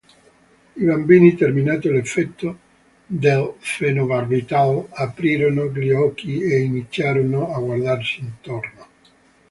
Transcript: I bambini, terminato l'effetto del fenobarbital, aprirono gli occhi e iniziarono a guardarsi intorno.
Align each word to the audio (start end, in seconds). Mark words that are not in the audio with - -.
I 0.77 0.83
bambini, 0.83 1.35
terminato 1.35 1.91
l'effetto 1.91 2.57
del 3.05 3.53
fenobarbital, 3.59 4.87
aprirono 4.89 5.69
gli 5.71 5.91
occhi 5.91 6.41
e 6.41 6.61
iniziarono 6.63 7.53
a 7.53 7.59
guardarsi 7.59 8.21
intorno. 8.21 8.87